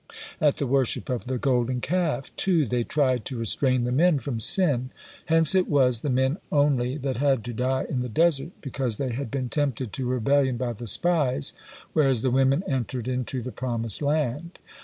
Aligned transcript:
at 0.41 0.57
the 0.57 0.65
worship 0.65 1.09
of 1.09 1.25
the 1.25 1.37
Golden 1.37 1.79
Calf, 1.79 2.35
too, 2.35 2.65
they 2.65 2.83
tried 2.83 3.23
to 3.25 3.37
restrain 3.37 3.83
the 3.83 3.91
men 3.91 4.17
from 4.17 4.39
sin, 4.39 4.89
hence 5.25 5.53
it 5.53 5.67
was 5.69 5.99
the 5.99 6.09
men 6.09 6.39
only 6.51 6.97
that 6.97 7.17
had 7.17 7.43
to 7.43 7.53
die 7.53 7.85
in 7.87 7.99
the 8.01 8.09
desert 8.09 8.49
because 8.61 8.97
they 8.97 9.11
had 9.11 9.29
been 9.29 9.47
tempted 9.47 9.93
to 9.93 10.07
rebellion 10.07 10.57
by 10.57 10.73
the 10.73 10.87
spies, 10.87 11.53
whereas 11.93 12.23
the 12.23 12.31
women 12.31 12.63
entered 12.65 13.07
into 13.07 13.43
the 13.43 13.51
promised 13.51 14.01
land. 14.01 14.57